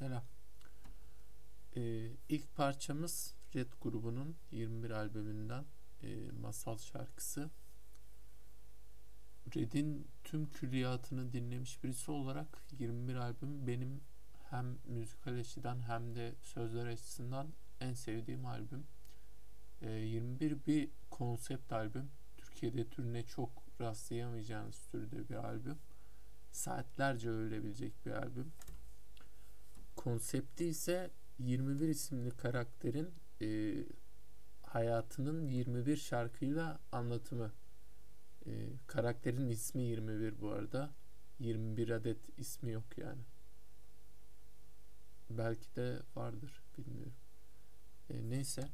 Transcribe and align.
Selam. 0.00 0.22
Ee, 1.76 2.10
ilk 2.28 2.54
parçamız 2.56 3.34
Red 3.54 3.72
grubunun 3.80 4.36
21 4.50 4.90
albümünden 4.90 5.64
e, 6.02 6.30
Masal 6.30 6.78
şarkısı. 6.78 7.50
Red'in 9.56 10.08
tüm 10.24 10.50
külliyatını 10.50 11.32
dinlemiş 11.32 11.84
birisi 11.84 12.10
olarak 12.10 12.48
21 12.78 13.14
albüm 13.14 13.66
benim 13.66 14.00
hem 14.50 14.78
müzikal 14.84 15.38
açıdan 15.38 15.88
hem 15.88 16.14
de 16.14 16.34
sözler 16.42 16.86
açısından 16.86 17.48
en 17.80 17.94
sevdiğim 17.94 18.46
albüm. 18.46 18.86
E, 19.82 19.90
21 19.90 20.66
bir 20.66 20.90
konsept 21.10 21.72
albüm. 21.72 22.10
Türkiye'de 22.36 22.88
türüne 22.88 23.22
çok 23.22 23.50
rastlayamayacağınız 23.80 24.86
türde 24.92 25.28
bir 25.28 25.34
albüm. 25.34 25.78
Saatlerce 26.50 27.30
ölebilecek 27.30 28.06
bir 28.06 28.10
albüm. 28.10 28.52
Konsepti 29.96 30.64
ise 30.64 31.10
21 31.38 31.88
isimli 31.88 32.30
karakterin 32.30 33.10
e, 33.42 33.74
hayatının 34.62 35.48
21 35.48 35.96
şarkıyla 35.96 36.80
anlatımı. 36.92 37.52
E, 38.46 38.50
karakterin 38.86 39.48
ismi 39.48 39.82
21 39.82 40.40
bu 40.40 40.50
arada. 40.50 40.90
21 41.38 41.90
adet 41.90 42.38
ismi 42.38 42.72
yok 42.72 42.98
yani. 42.98 43.22
Belki 45.30 45.76
de 45.76 46.02
vardır 46.16 46.62
bilmiyorum. 46.78 47.14
E, 48.10 48.30
neyse. 48.30 48.68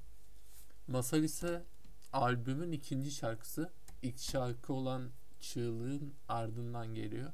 Masal 0.86 1.22
ise 1.22 1.64
albümün 2.12 2.72
ikinci 2.72 3.10
şarkısı. 3.10 3.72
İlk 4.02 4.18
şarkı 4.18 4.72
olan 4.72 5.10
Çığlığın 5.40 6.14
ardından 6.28 6.94
geliyor. 6.94 7.32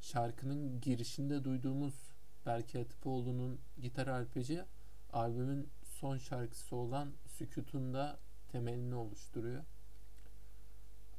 Şarkının 0.00 0.80
girişinde 0.80 1.44
duyduğumuz 1.44 2.07
Berke 2.48 2.80
Atipoğlu'nun 2.80 3.60
gitar 3.80 4.06
arpeci 4.06 4.64
albümün 5.12 5.68
son 5.84 6.18
şarkısı 6.18 6.76
olan 6.76 7.12
Sükut'un 7.26 7.94
da 7.94 8.18
temelini 8.52 8.94
oluşturuyor. 8.94 9.64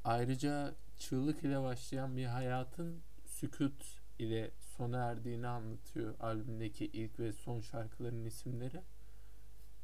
Ayrıca 0.04 0.76
çığlık 0.98 1.44
ile 1.44 1.62
başlayan 1.62 2.18
bir 2.18 2.26
hayatın 2.26 3.02
sükut 3.26 4.02
ile 4.20 4.52
sona 4.78 4.98
erdiğini 4.98 5.48
anlatıyor 5.48 6.20
albümdeki 6.20 6.86
ilk 6.86 7.20
ve 7.20 7.34
son 7.34 7.62
şarkıların 7.62 8.26
isimleri. 8.26 8.82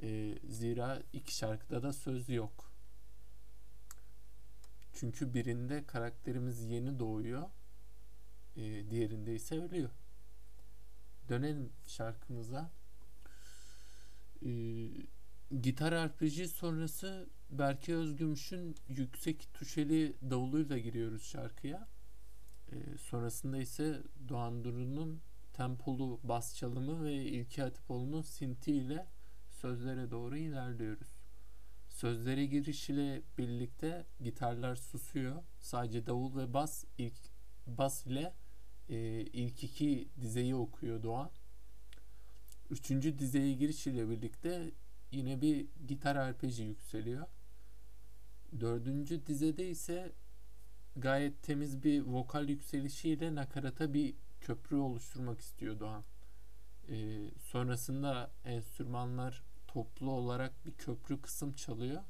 Ee, 0.02 0.38
zira 0.50 1.02
iki 1.14 1.36
şarkıda 1.36 1.83
da 1.83 1.94
söz 1.94 2.30
yok. 2.30 2.72
Çünkü 4.94 5.33
birinde 5.33 5.86
karakterimiz 5.86 6.64
yeni 6.64 7.00
doğuyor, 7.00 7.50
e, 8.55 8.89
diğerinde 8.89 9.36
ise 9.36 9.59
ölüyor. 9.59 9.89
Dönelim 11.30 11.70
şarkımıza. 11.88 12.72
Ee, 14.45 14.90
gitar 15.62 15.92
arpeji 15.92 16.48
sonrası 16.48 17.30
Berke 17.50 17.95
Özgümüş'ün 17.95 18.76
yüksek 18.90 19.54
tuşeli 19.54 20.16
davuluyla 20.30 20.78
giriyoruz 20.78 21.23
şarkıya. 21.23 21.88
Ee, 22.72 22.98
sonrasında 22.98 23.58
ise 23.58 24.04
Doğan 24.30 24.64
Duru'nun 24.64 25.22
tempolu 25.54 26.20
bas 26.23 26.56
çalımı 26.56 27.04
ve 27.04 27.14
İlki 27.14 27.62
Hatipoğlu'nun 27.62 28.22
sinti 28.22 28.72
ile 28.72 29.08
sözlere 29.50 30.12
doğru 30.12 30.38
ilerliyoruz. 30.38 31.08
Sözlere 31.89 32.45
giriş 32.45 32.89
ile 32.89 33.22
birlikte 33.38 34.06
gitarlar 34.20 34.76
susuyor. 34.76 35.44
Sadece 35.62 36.06
davul 36.06 36.36
ve 36.36 36.54
bas 36.54 36.84
ilk 36.98 37.16
bas 37.67 38.06
ile 38.06 38.34
e, 38.89 39.22
ilk 39.22 39.64
iki 39.64 40.08
dizeyi 40.22 40.55
okuyor 40.55 41.03
Doğan. 41.03 41.31
Üçüncü 42.69 43.19
dizeye 43.19 43.53
giriş 43.53 43.88
ile 43.88 44.09
birlikte 44.09 44.72
yine 45.11 45.42
bir 45.42 45.67
gitar 45.88 46.16
arpeji 46.16 46.64
yükseliyor. 46.64 47.27
Dördüncü 48.59 49.26
dizede 49.26 49.70
ise 49.70 50.11
gayet 50.95 51.43
temiz 51.43 51.83
bir 51.83 52.02
vokal 52.02 52.49
yükselişiyle 52.49 53.36
nakarata 53.36 53.93
bir 53.93 54.15
köprü 54.42 54.76
oluşturmak 54.76 55.39
istiyor 55.39 55.80
Doğan. 55.80 56.04
Ee, 56.89 57.30
sonrasında 57.39 58.31
enstrümanlar 58.45 59.43
toplu 59.67 60.11
olarak 60.11 60.65
bir 60.65 60.71
köprü 60.71 61.21
kısım 61.21 61.54
çalıyor. 61.54 62.02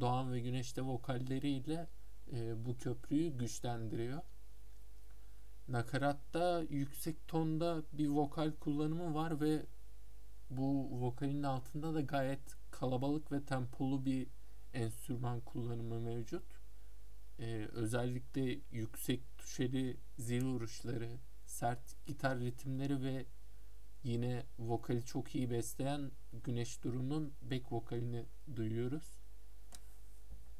Doğan 0.00 0.32
ve 0.32 0.40
Güneş 0.40 0.76
de 0.76 0.82
vokalleriyle 0.82 1.88
e, 2.32 2.64
bu 2.64 2.76
köprüyü 2.76 3.38
güçlendiriyor. 3.38 4.22
Nakaratta 5.70 6.62
yüksek 6.70 7.28
tonda 7.28 7.82
bir 7.92 8.08
vokal 8.08 8.52
kullanımı 8.60 9.14
var 9.14 9.40
ve 9.40 9.66
bu 10.50 11.00
vokalin 11.02 11.42
altında 11.42 11.94
da 11.94 12.00
gayet 12.00 12.56
kalabalık 12.70 13.32
ve 13.32 13.44
tempolu 13.44 14.04
bir 14.04 14.26
enstrüman 14.74 15.40
kullanımı 15.40 16.00
mevcut. 16.00 16.44
Ee, 17.38 17.68
özellikle 17.72 18.58
yüksek 18.72 19.38
tuşeli 19.38 19.96
zil 20.18 20.44
vuruşları, 20.44 21.18
sert 21.46 22.06
gitar 22.06 22.38
ritimleri 22.38 23.02
ve 23.02 23.26
yine 24.02 24.46
vokali 24.58 25.04
çok 25.04 25.34
iyi 25.34 25.50
besleyen 25.50 26.10
Güneş 26.44 26.84
Duru'nun 26.84 27.32
back 27.42 27.72
vokalini 27.72 28.26
duyuyoruz. 28.56 29.18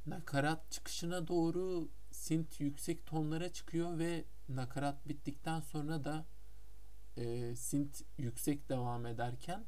Nakarat 0.06 0.70
çıkışına 0.70 1.28
doğru 1.28 1.88
synth 2.10 2.60
yüksek 2.60 3.06
tonlara 3.06 3.52
çıkıyor 3.52 3.98
ve 3.98 4.24
nakarat 4.56 5.08
bittikten 5.08 5.60
sonra 5.60 6.04
da 6.04 6.26
e, 7.16 7.56
synth 7.56 8.02
yüksek 8.18 8.68
devam 8.68 9.06
ederken 9.06 9.64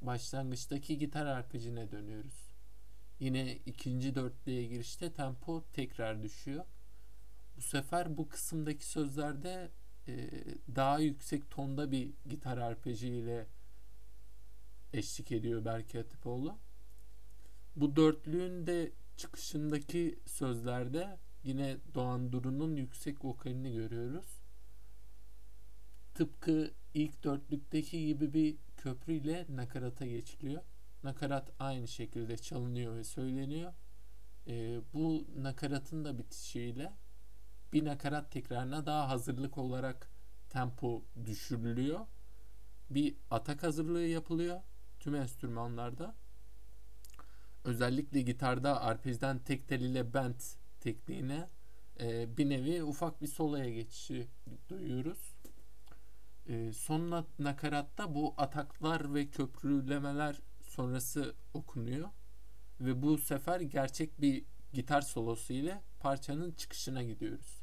başlangıçtaki 0.00 0.98
gitar 0.98 1.26
arpejine 1.26 1.90
dönüyoruz. 1.90 2.52
Yine 3.20 3.56
ikinci 3.56 4.14
dörtlüğe 4.14 4.64
girişte 4.64 5.12
tempo 5.12 5.64
tekrar 5.72 6.22
düşüyor. 6.22 6.64
Bu 7.56 7.62
sefer 7.62 8.16
bu 8.16 8.28
kısımdaki 8.28 8.86
sözlerde 8.86 9.70
e, 10.08 10.30
daha 10.76 10.98
yüksek 10.98 11.50
tonda 11.50 11.90
bir 11.90 12.12
gitar 12.28 12.58
arpeji 12.58 13.08
ile 13.08 13.46
eşlik 14.92 15.32
ediyor 15.32 15.64
Berke 15.64 16.00
Atipoğlu. 16.00 16.58
Bu 17.76 17.96
dörtlüğün 17.96 18.66
de 18.66 18.92
çıkışındaki 19.16 20.18
sözlerde 20.26 21.18
yine 21.44 21.76
Doğan 21.94 22.32
Duru'nun 22.32 22.76
yüksek 22.76 23.24
vokalini 23.24 23.72
görüyoruz. 23.72 24.26
Tıpkı 26.14 26.70
ilk 26.94 27.24
dörtlükteki 27.24 28.06
gibi 28.06 28.32
bir 28.34 28.56
köprüyle 28.76 29.46
nakarata 29.48 30.06
geçiliyor. 30.06 30.62
Nakarat 31.04 31.52
aynı 31.58 31.88
şekilde 31.88 32.36
çalınıyor 32.36 32.96
ve 32.96 33.04
söyleniyor. 33.04 33.72
E, 34.46 34.80
bu 34.92 35.26
nakaratın 35.36 36.04
da 36.04 36.18
bitişiyle 36.18 36.92
bir 37.72 37.84
nakarat 37.84 38.32
tekrarına 38.32 38.86
daha 38.86 39.08
hazırlık 39.08 39.58
olarak 39.58 40.10
tempo 40.50 41.02
düşürülüyor. 41.24 42.00
Bir 42.90 43.14
atak 43.30 43.62
hazırlığı 43.62 44.06
yapılıyor 44.06 44.60
tüm 45.00 45.14
enstrümanlarda. 45.14 46.14
Özellikle 47.64 48.20
gitarda 48.20 48.80
arpejden 48.82 49.38
tek 49.38 49.68
tel 49.68 49.80
ile 49.80 50.14
bend 50.14 50.40
tekniğine 50.82 51.48
e, 52.00 52.36
bir 52.36 52.48
nevi 52.48 52.82
ufak 52.82 53.22
bir 53.22 53.26
soloya 53.26 53.70
geçişi 53.70 54.28
duyuyoruz. 54.68 55.34
E, 56.48 56.72
son 56.72 57.24
nakaratta 57.38 58.14
bu 58.14 58.34
ataklar 58.36 59.14
ve 59.14 59.26
köprülemeler 59.26 60.40
sonrası 60.62 61.34
okunuyor. 61.54 62.08
Ve 62.80 63.02
bu 63.02 63.18
sefer 63.18 63.60
gerçek 63.60 64.20
bir 64.20 64.44
gitar 64.72 65.00
solosu 65.00 65.52
ile 65.52 65.82
parçanın 66.00 66.52
çıkışına 66.52 67.02
gidiyoruz. 67.02 67.62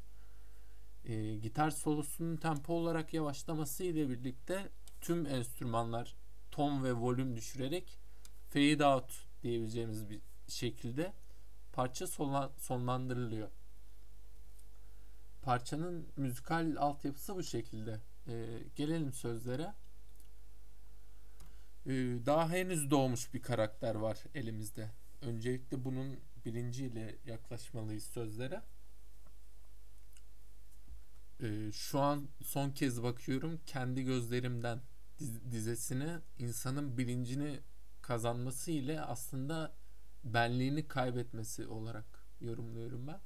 E, 1.04 1.36
gitar 1.36 1.70
solosunun 1.70 2.36
tempo 2.36 2.74
olarak 2.74 3.14
yavaşlaması 3.14 3.84
ile 3.84 4.08
birlikte 4.08 4.68
tüm 5.00 5.26
enstrümanlar 5.26 6.16
ton 6.50 6.84
ve 6.84 6.92
volüm 6.92 7.36
düşürerek 7.36 7.98
fade 8.50 8.86
out 8.86 9.26
diyebileceğimiz 9.42 10.10
bir 10.10 10.20
şekilde 10.48 11.12
parça 11.72 12.06
sonlandırılıyor. 12.58 13.48
Parçanın 15.42 16.08
müzikal 16.16 16.76
altyapısı 16.76 17.36
bu 17.36 17.42
şekilde. 17.42 18.00
Ee, 18.28 18.62
gelelim 18.76 19.12
sözlere. 19.12 19.74
Ee, 21.86 21.92
daha 22.26 22.50
henüz 22.50 22.90
doğmuş 22.90 23.34
bir 23.34 23.42
karakter 23.42 23.94
var 23.94 24.18
elimizde. 24.34 24.90
Öncelikle 25.22 25.84
bunun 25.84 26.20
bilinciyle 26.44 27.16
yaklaşmalıyız 27.24 28.04
sözlere. 28.04 28.62
Ee, 31.42 31.72
şu 31.72 32.00
an 32.00 32.28
son 32.42 32.70
kez 32.70 33.02
bakıyorum 33.02 33.60
kendi 33.66 34.04
gözlerimden 34.04 34.80
dizesine 35.50 36.18
insanın 36.38 36.98
bilincini 36.98 37.60
kazanması 38.02 38.70
ile 38.70 39.00
aslında 39.00 39.72
benliğini 40.24 40.88
kaybetmesi 40.88 41.66
olarak 41.66 42.24
yorumluyorum 42.40 43.06
ben. 43.06 43.20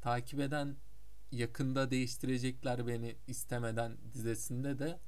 Takip 0.00 0.40
eden 0.40 0.76
yakında 1.32 1.90
değiştirecekler 1.90 2.86
beni 2.86 3.16
istemeden 3.26 3.96
dizesinde 4.14 4.78
de 4.78 5.00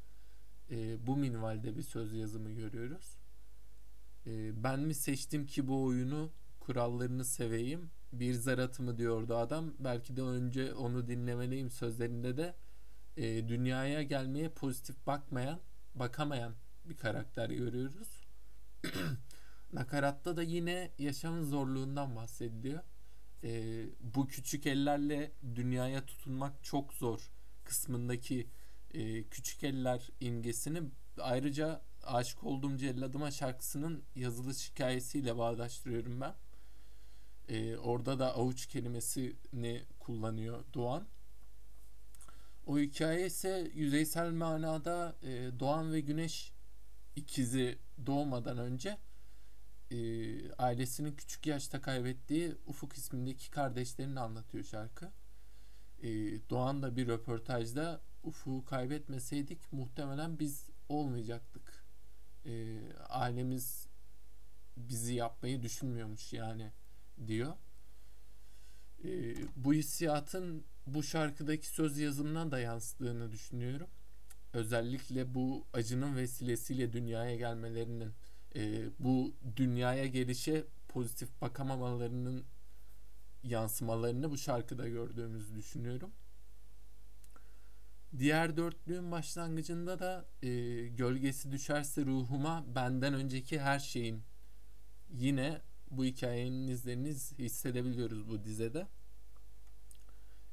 e, 0.70 1.06
bu 1.06 1.16
minvalde 1.16 1.76
bir 1.76 1.82
söz 1.82 2.12
yazımı 2.12 2.50
görüyoruz. 2.50 3.16
E, 4.26 4.64
ben 4.64 4.80
mi 4.80 4.94
seçtim 4.94 5.46
ki 5.46 5.68
bu 5.68 5.84
oyunu 5.84 6.30
kurallarını 6.60 7.24
seveyim 7.24 7.90
bir 8.12 8.34
zar 8.34 8.58
atımı 8.58 8.98
diyordu 8.98 9.36
adam. 9.36 9.74
Belki 9.78 10.16
de 10.16 10.22
önce 10.22 10.74
onu 10.74 11.08
dinlemeliyim 11.08 11.70
sözlerinde 11.70 12.36
de 12.36 12.54
e, 13.16 13.48
dünyaya 13.48 14.02
gelmeye 14.02 14.48
pozitif 14.48 15.06
bakmayan, 15.06 15.60
bakamayan 15.94 16.52
bir 16.84 16.96
karakter 16.96 17.50
görüyoruz. 17.50 18.08
Nakaratta 19.74 20.36
da 20.36 20.42
yine 20.42 20.90
yaşamın 20.98 21.44
zorluğundan 21.44 22.16
bahsediliyor. 22.16 22.82
E, 23.44 23.82
bu 24.00 24.26
küçük 24.26 24.66
ellerle 24.66 25.32
dünyaya 25.54 26.06
tutunmak 26.06 26.64
çok 26.64 26.94
zor 26.94 27.30
kısmındaki 27.64 28.48
e, 28.94 29.24
küçük 29.24 29.64
eller 29.64 30.08
imgesini 30.20 30.82
ayrıca 31.20 31.82
aşık 32.02 32.44
olduğum 32.44 32.76
celladıma 32.76 33.30
şarkısının 33.30 34.02
yazılış 34.14 34.70
hikayesiyle 34.70 35.38
bağdaştırıyorum 35.38 36.20
ben. 36.20 36.34
E, 37.48 37.76
orada 37.76 38.18
da 38.18 38.34
avuç 38.34 38.66
kelimesini 38.66 39.82
kullanıyor 39.98 40.64
Doğan. 40.74 41.06
O 42.66 42.78
hikaye 42.78 43.26
ise 43.26 43.70
yüzeysel 43.74 44.30
manada 44.30 45.16
e, 45.22 45.60
Doğan 45.60 45.92
ve 45.92 46.00
Güneş 46.00 46.52
ikizi 47.16 47.78
doğmadan 48.06 48.58
önce 48.58 48.98
e, 49.90 49.96
ailesinin 50.52 51.16
küçük 51.16 51.46
yaşta 51.46 51.80
kaybettiği 51.80 52.56
Ufuk 52.66 52.92
ismindeki 52.92 53.50
kardeşlerini 53.50 54.20
anlatıyor 54.20 54.64
şarkı. 54.64 55.12
E, 56.02 56.08
Doğan 56.50 56.82
da 56.82 56.96
bir 56.96 57.06
röportajda 57.06 58.00
Ufuk'u 58.22 58.64
kaybetmeseydik 58.64 59.72
muhtemelen 59.72 60.38
biz 60.38 60.68
olmayacaktık. 60.88 61.84
E, 62.46 62.78
ailemiz 63.08 63.88
bizi 64.76 65.14
yapmayı 65.14 65.62
düşünmüyormuş 65.62 66.32
yani 66.32 66.72
diyor. 67.26 67.52
E, 69.04 69.34
bu 69.56 69.74
hissiyatın 69.74 70.64
bu 70.86 71.02
şarkıdaki 71.02 71.68
söz 71.68 71.98
yazımına 71.98 72.50
da 72.50 72.58
yansıdığını 72.58 73.32
düşünüyorum. 73.32 73.88
Özellikle 74.52 75.34
bu 75.34 75.66
acının 75.72 76.16
vesilesiyle 76.16 76.92
dünyaya 76.92 77.36
gelmelerinin, 77.36 78.12
e, 78.56 78.84
bu 78.98 79.34
dünyaya 79.56 80.06
gelişe 80.06 80.64
pozitif 80.88 81.40
bakamamalarının 81.40 82.44
yansımalarını 83.42 84.30
bu 84.30 84.38
şarkıda 84.38 84.88
gördüğümüzü 84.88 85.54
düşünüyorum. 85.54 86.10
Diğer 88.18 88.56
dörtlüğün 88.56 89.12
başlangıcında 89.12 89.98
da 89.98 90.24
e, 90.42 90.48
gölgesi 90.88 91.52
düşerse 91.52 92.06
ruhuma 92.06 92.64
benden 92.74 93.14
önceki 93.14 93.60
her 93.60 93.78
şeyin 93.78 94.22
yine 95.10 95.60
bu 95.90 96.04
hikayenin 96.04 96.68
izlerini 96.68 97.08
hissedebiliyoruz 97.38 98.28
bu 98.28 98.44
dizede. 98.44 98.86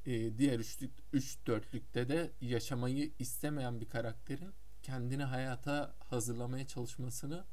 E, 0.06 0.38
diğer 0.38 0.58
üçlük, 0.58 0.90
üç 1.12 1.38
dörtlükte 1.46 2.08
de 2.08 2.30
yaşamayı 2.40 3.12
istemeyen 3.18 3.80
bir 3.80 3.88
karakterin 3.88 4.50
kendini 4.82 5.24
hayata 5.24 5.94
hazırlamaya 5.98 6.66
çalışmasını 6.66 7.44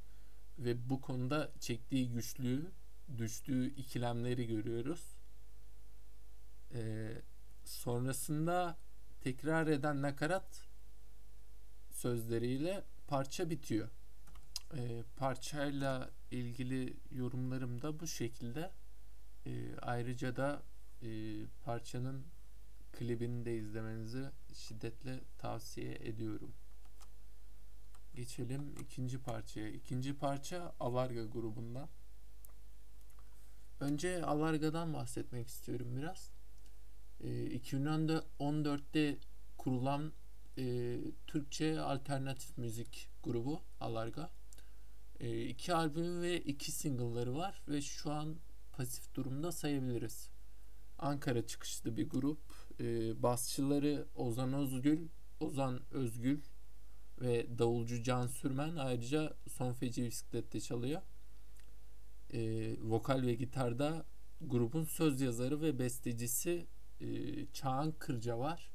ve 0.59 0.89
bu 0.89 1.01
konuda 1.01 1.51
çektiği 1.59 2.09
güçlüğü, 2.09 2.71
düştüğü 3.17 3.75
ikilemleri 3.75 4.47
görüyoruz. 4.47 5.15
E, 6.73 7.11
sonrasında 7.63 8.77
tekrar 9.21 9.67
eden 9.67 10.01
nakarat 10.01 10.67
sözleriyle 11.91 12.83
parça 13.07 13.49
bitiyor. 13.49 13.89
E, 14.73 15.03
parçayla 15.17 16.09
ilgili 16.31 16.97
yorumlarım 17.11 17.81
da 17.81 17.99
bu 17.99 18.07
şekilde. 18.07 18.71
E, 19.45 19.75
ayrıca 19.81 20.35
da 20.35 20.63
e, 21.01 21.09
parçanın 21.65 22.25
klibini 22.91 23.45
de 23.45 23.57
izlemenizi 23.57 24.25
şiddetle 24.53 25.19
tavsiye 25.37 25.95
ediyorum. 25.95 26.53
Geçelim 28.19 28.75
ikinci 28.81 29.21
parçaya. 29.21 29.69
İkinci 29.69 30.17
parça 30.17 30.75
Avarga 30.79 31.25
grubundan. 31.25 31.89
Önce 33.79 34.25
Avarga'dan 34.25 34.93
bahsetmek 34.93 35.47
istiyorum 35.47 35.87
biraz. 35.97 36.31
E, 37.19 37.27
2014'te 37.27 39.17
kurulan 39.57 40.13
e, 40.57 40.97
Türkçe 41.27 41.79
alternatif 41.79 42.57
müzik 42.57 43.09
grubu 43.23 43.61
Alarga. 43.79 44.29
E, 45.19 45.45
iki 45.45 45.73
albüm 45.73 46.21
ve 46.21 46.41
iki 46.41 46.71
single'ları 46.71 47.35
var 47.35 47.61
ve 47.67 47.81
şu 47.81 48.11
an 48.11 48.35
pasif 48.71 49.15
durumda 49.15 49.51
sayabiliriz. 49.51 50.29
Ankara 50.97 51.47
çıkışlı 51.47 51.97
bir 51.97 52.09
grup. 52.09 52.41
E, 52.79 52.83
basçıları 53.23 54.07
Ozan 54.15 54.53
Özgül, 54.53 55.07
Ozan 55.39 55.79
Özgül 55.91 56.39
ve 57.21 57.59
davulcu 57.59 58.03
Can 58.03 58.27
Sürmen 58.27 58.75
ayrıca 58.75 59.33
son 59.47 59.73
feci 59.73 60.05
bisiklette 60.05 60.61
çalıyor. 60.61 61.01
E, 62.33 62.39
vokal 62.81 63.21
ve 63.21 63.33
gitarda 63.33 64.05
grubun 64.41 64.83
söz 64.83 65.21
yazarı 65.21 65.61
ve 65.61 65.79
bestecisi 65.79 66.67
e, 67.01 67.07
Çağan 67.53 67.91
Kırca 67.91 68.39
var. 68.39 68.71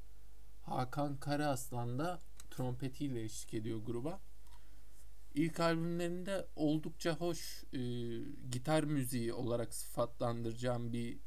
Hakan 0.61 1.17
Karaaslan 1.17 1.99
da 1.99 2.19
trompetiyle 2.51 3.23
eşlik 3.23 3.53
ediyor 3.53 3.79
gruba. 3.85 4.21
İlk 5.35 5.59
albümlerinde 5.59 6.47
oldukça 6.55 7.15
hoş 7.15 7.63
e, 7.73 7.79
gitar 8.51 8.83
müziği 8.83 9.33
olarak 9.33 9.73
sıfatlandıracağım 9.73 10.93
bir 10.93 11.19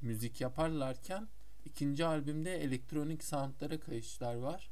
müzik 0.00 0.40
yaparlarken 0.40 1.28
ikinci 1.64 2.04
albümde 2.04 2.62
elektronik 2.62 3.24
soundlara 3.24 3.80
kayışlar 3.80 4.34
var 4.34 4.70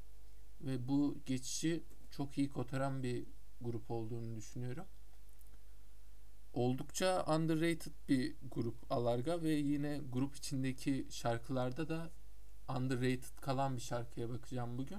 ve 0.60 0.88
bu 0.88 1.18
geçişi 1.26 1.84
çok 2.10 2.38
iyi 2.38 2.48
kotaran 2.48 3.02
bir 3.02 3.26
grup 3.60 3.90
olduğunu 3.90 4.36
düşünüyorum. 4.36 4.86
Oldukça 6.52 7.24
underrated 7.36 7.92
bir 8.08 8.36
grup 8.50 8.92
Alarga 8.92 9.42
ve 9.42 9.50
yine 9.50 10.00
grup 10.12 10.36
içindeki 10.36 11.06
şarkılarda 11.10 11.88
da 11.88 12.10
underrated 12.76 13.38
kalan 13.40 13.76
bir 13.76 13.82
şarkıya 13.82 14.30
bakacağım 14.30 14.78
bugün. 14.78 14.98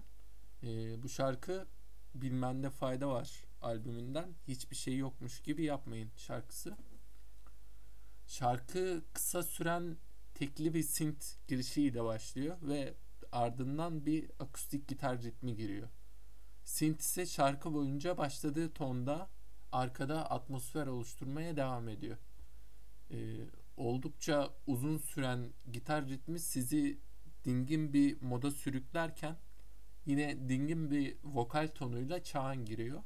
Ee, 0.64 1.04
bu 1.04 1.10
şarkı 1.10 1.68
bilmende 2.16 2.70
fayda 2.70 3.10
var 3.10 3.44
albümünden 3.62 4.34
hiçbir 4.48 4.76
şey 4.76 4.98
yokmuş 4.98 5.42
gibi 5.42 5.64
yapmayın 5.64 6.12
şarkısı. 6.16 6.78
Şarkı 8.28 9.04
kısa 9.14 9.44
süren 9.44 9.98
tekli 10.34 10.74
bir 10.74 10.84
synth 10.84 11.26
girişiyle 11.48 12.04
başlıyor 12.04 12.58
ve 12.62 12.94
ardından 13.32 14.06
bir 14.06 14.32
akustik 14.40 14.88
gitar 14.88 15.22
ritmi 15.22 15.56
giriyor. 15.56 15.90
Synth 16.64 17.00
ise 17.00 17.26
şarkı 17.26 17.74
boyunca 17.74 18.18
başladığı 18.18 18.74
tonda 18.74 19.30
arkada 19.72 20.32
atmosfer 20.32 20.88
oluşturmaya 20.88 21.56
devam 21.56 21.90
ediyor. 21.90 22.18
Ee, 23.12 23.38
oldukça 23.78 24.54
uzun 24.68 24.98
süren 24.98 25.54
gitar 25.72 26.10
ritmi 26.10 26.40
sizi 26.40 27.00
dingin 27.46 27.94
bir 27.94 28.22
moda 28.22 28.52
sürüklerken 28.52 29.38
yine 30.06 30.50
dingin 30.50 30.92
bir 30.92 31.18
vokal 31.24 31.68
tonuyla 31.68 32.24
çağın 32.24 32.66
giriyor. 32.66 33.04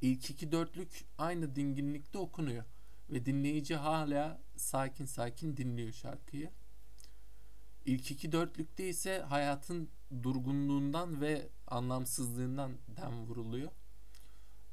İlk 0.00 0.30
iki 0.30 0.52
dörtlük 0.52 1.04
aynı 1.18 1.56
dinginlikte 1.56 2.18
okunuyor 2.18 2.64
ve 3.10 3.26
dinleyici 3.26 3.76
hala 3.76 4.42
sakin 4.56 5.04
sakin 5.04 5.56
dinliyor 5.56 5.92
şarkıyı. 5.92 6.50
İlk 7.86 8.10
iki 8.10 8.32
dörtlükte 8.32 8.88
ise 8.88 9.20
hayatın 9.20 9.88
durgunluğundan 10.22 11.20
ve 11.20 11.48
anlamsızlığından 11.66 12.72
dem 12.96 13.26
vuruluyor. 13.26 13.70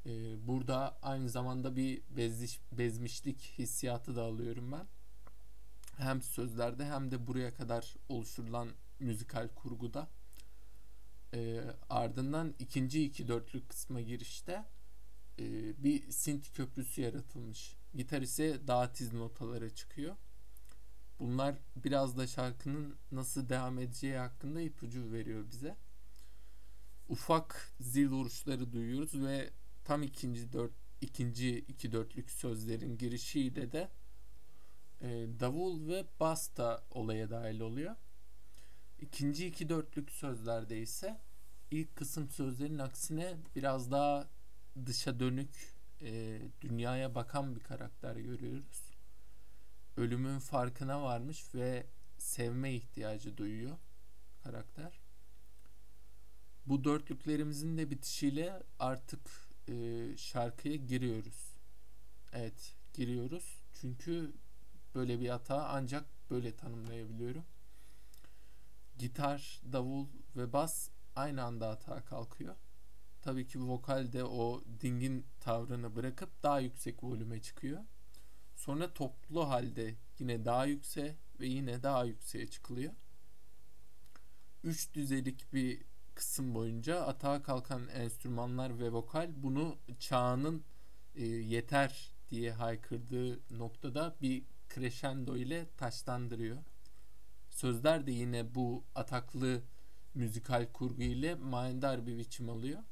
Ee, 0.06 0.46
burada 0.46 0.98
aynı 1.02 1.28
zamanda 1.28 1.76
bir 1.76 2.02
bezmiş, 2.10 2.60
bezmişlik 2.72 3.40
hissiyatı 3.58 4.16
da 4.16 4.22
alıyorum 4.22 4.72
ben. 4.72 4.86
Hem 5.96 6.22
sözlerde 6.22 6.84
hem 6.84 7.10
de 7.10 7.26
buraya 7.26 7.54
kadar 7.54 7.94
oluşturulan 8.08 8.68
müzikal 9.00 9.48
kurguda. 9.48 10.08
Ee, 11.34 11.60
ardından 11.90 12.54
ikinci 12.58 13.04
iki 13.04 13.28
dörtlük 13.28 13.68
kısma 13.68 14.00
girişte 14.00 14.64
e, 15.38 15.44
bir 15.84 16.10
synth 16.10 16.54
köprüsü 16.54 17.00
yaratılmış. 17.00 17.76
Gitar 17.94 18.22
ise 18.22 18.66
daha 18.66 18.92
tiz 18.92 19.12
notalara 19.12 19.70
çıkıyor. 19.70 20.16
Bunlar 21.18 21.54
biraz 21.76 22.16
da 22.16 22.26
şarkının 22.26 22.94
nasıl 23.12 23.48
devam 23.48 23.78
edeceği 23.78 24.16
hakkında 24.16 24.60
ipucu 24.60 25.12
veriyor 25.12 25.44
bize. 25.50 25.76
Ufak 27.08 27.72
zil 27.80 28.08
vuruşları 28.08 28.72
duyuyoruz 28.72 29.22
ve 29.22 29.50
tam 29.84 30.02
ikinci 30.02 30.52
dört 30.52 30.72
ikinci 31.00 31.58
iki 31.58 31.92
dörtlük 31.92 32.30
sözlerin 32.30 32.98
girişiyle 32.98 33.72
de 33.72 33.90
e, 35.00 35.26
davul 35.40 35.88
ve 35.88 36.04
bas 36.20 36.56
da 36.56 36.84
olaya 36.90 37.30
dahil 37.30 37.60
oluyor. 37.60 37.96
İkinci 39.00 39.46
iki 39.46 39.68
dörtlük 39.68 40.10
sözlerde 40.10 40.78
ise 40.78 41.20
ilk 41.70 41.96
kısım 41.96 42.30
sözlerin 42.30 42.78
aksine 42.78 43.36
biraz 43.56 43.90
daha 43.90 44.28
dışa 44.86 45.20
dönük, 45.20 45.74
e, 46.00 46.40
dünyaya 46.60 47.14
bakan 47.14 47.56
bir 47.56 47.60
karakter 47.60 48.16
görüyoruz. 48.16 48.83
Ölümün 50.04 50.38
farkına 50.38 51.02
varmış 51.02 51.54
ve 51.54 51.86
sevme 52.18 52.74
ihtiyacı 52.74 53.36
duyuyor 53.36 53.76
karakter. 54.42 55.00
Bu 56.66 56.84
dörtlüklerimizin 56.84 57.78
de 57.78 57.90
bitişiyle 57.90 58.62
artık 58.78 59.20
e, 59.68 60.06
şarkıya 60.16 60.76
giriyoruz. 60.76 61.54
Evet, 62.32 62.74
giriyoruz. 62.94 63.62
Çünkü 63.80 64.32
böyle 64.94 65.20
bir 65.20 65.28
hata 65.28 65.68
ancak 65.68 66.04
böyle 66.30 66.56
tanımlayabiliyorum. 66.56 67.44
Gitar, 68.98 69.60
davul 69.72 70.06
ve 70.36 70.52
bas 70.52 70.88
aynı 71.16 71.42
anda 71.42 71.70
hata 71.70 72.04
kalkıyor. 72.04 72.54
Tabii 73.22 73.46
ki 73.46 73.68
vokal 73.68 74.12
de 74.12 74.24
o 74.24 74.64
dingin 74.80 75.26
tavrını 75.40 75.96
bırakıp 75.96 76.42
daha 76.42 76.60
yüksek 76.60 77.04
volüme 77.04 77.42
çıkıyor. 77.42 77.84
Sonra 78.64 78.94
toplu 78.94 79.48
halde 79.48 79.94
yine 80.18 80.44
daha 80.44 80.66
yüksek 80.66 81.16
ve 81.40 81.46
yine 81.46 81.82
daha 81.82 82.04
yükseğe 82.04 82.46
çıkılıyor. 82.46 82.92
Üç 84.62 84.94
düzelik 84.94 85.52
bir 85.52 85.82
kısım 86.14 86.54
boyunca 86.54 87.00
atağa 87.00 87.42
kalkan 87.42 87.88
enstrümanlar 87.88 88.78
ve 88.78 88.92
vokal 88.92 89.30
bunu 89.36 89.78
çağının 89.98 90.64
e, 91.14 91.26
yeter 91.26 92.14
diye 92.30 92.52
haykırdığı 92.52 93.40
noktada 93.58 94.16
bir 94.22 94.44
crescendo 94.74 95.36
ile 95.36 95.66
taşlandırıyor. 95.76 96.58
Sözler 97.50 98.06
de 98.06 98.12
yine 98.12 98.54
bu 98.54 98.84
ataklı 98.94 99.62
müzikal 100.14 100.72
kurgu 100.72 101.02
ile 101.02 101.34
manidar 101.34 102.06
bir 102.06 102.18
biçim 102.18 102.50
alıyor. 102.50 102.82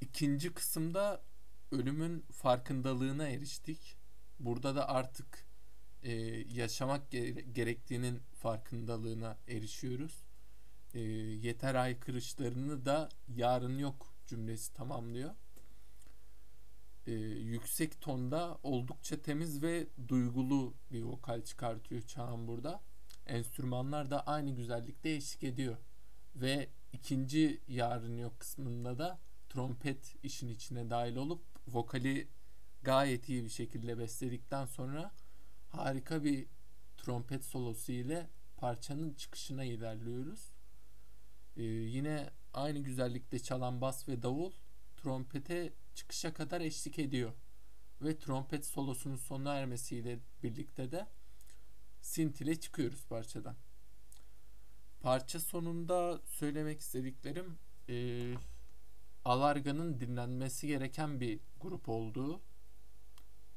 İkinci 0.00 0.54
kısımda 0.54 1.27
ölümün 1.72 2.24
farkındalığına 2.32 3.28
eriştik. 3.28 3.96
Burada 4.40 4.76
da 4.76 4.88
artık 4.88 5.44
e, 6.02 6.12
yaşamak 6.54 7.10
gerektiğinin 7.52 8.20
farkındalığına 8.34 9.38
erişiyoruz. 9.48 10.24
E, 10.94 11.00
yeter 11.00 11.74
aykırışlarını 11.74 12.84
da 12.84 13.08
yarın 13.28 13.78
yok 13.78 14.14
cümlesi 14.26 14.74
tamamlıyor. 14.74 15.34
E, 17.06 17.12
yüksek 17.12 18.00
tonda 18.00 18.58
oldukça 18.62 19.22
temiz 19.22 19.62
ve 19.62 19.86
duygulu 20.08 20.74
bir 20.92 21.02
vokal 21.02 21.42
çıkartıyor 21.42 22.02
Çağan 22.02 22.48
burada. 22.48 22.82
Enstrümanlar 23.26 24.10
da 24.10 24.26
aynı 24.26 24.50
güzellikte 24.50 25.10
eşlik 25.10 25.44
ediyor. 25.44 25.76
Ve 26.36 26.68
ikinci 26.92 27.60
yarın 27.68 28.16
yok 28.16 28.40
kısmında 28.40 28.98
da 28.98 29.18
trompet 29.48 30.16
işin 30.22 30.48
içine 30.48 30.90
dahil 30.90 31.16
olup 31.16 31.42
vokali 31.72 32.28
gayet 32.82 33.28
iyi 33.28 33.44
bir 33.44 33.50
şekilde 33.50 33.98
besledikten 33.98 34.66
sonra 34.66 35.12
harika 35.68 36.24
bir 36.24 36.46
trompet 36.96 37.44
solosu 37.44 37.92
ile 37.92 38.30
parçanın 38.56 39.14
çıkışına 39.14 39.64
ilerliyoruz. 39.64 40.52
Ee, 41.56 41.62
yine 41.62 42.30
aynı 42.54 42.78
güzellikte 42.78 43.38
çalan 43.38 43.80
bas 43.80 44.08
ve 44.08 44.22
davul 44.22 44.52
trompete 44.96 45.72
çıkışa 45.94 46.34
kadar 46.34 46.60
eşlik 46.60 46.98
ediyor. 46.98 47.32
Ve 48.02 48.18
trompet 48.18 48.66
solosunun 48.66 49.16
sona 49.16 49.54
ermesiyle 49.54 50.18
birlikte 50.42 50.92
de 50.92 51.06
synth 52.00 52.42
ile 52.42 52.60
çıkıyoruz 52.60 53.06
parçadan. 53.06 53.56
Parça 55.00 55.40
sonunda 55.40 56.20
söylemek 56.26 56.80
istediklerim 56.80 57.58
e, 57.88 58.34
Alarga'nın 59.24 60.00
dinlenmesi 60.00 60.66
gereken 60.66 61.20
bir 61.20 61.40
grup 61.60 61.88
olduğu, 61.88 62.40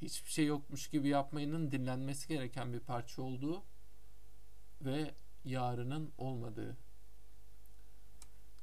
hiçbir 0.02 0.32
şey 0.32 0.46
yokmuş 0.46 0.88
gibi 0.88 1.08
yapmayının 1.08 1.72
dinlenmesi 1.72 2.28
gereken 2.28 2.74
bir 2.74 2.80
parça 2.80 3.22
olduğu 3.22 3.64
ve 4.82 5.16
yarının 5.46 6.12
olmadığı. 6.18 6.78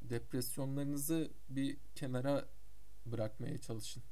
Depresyonlarınızı 0.03 1.31
bir 1.49 1.77
kenara 1.95 2.45
bırakmaya 3.07 3.59
çalışın. 3.59 4.03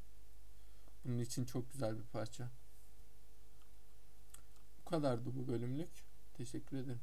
Bunun 1.05 1.19
için 1.19 1.45
çok 1.45 1.73
güzel 1.73 1.99
bir 1.99 2.05
parça. 2.05 2.51
Bu 4.81 4.91
kadardı 4.91 5.37
bu 5.37 5.49
bölümlük. 5.49 5.91
Teşekkür 6.35 6.77
ederim. 6.77 7.01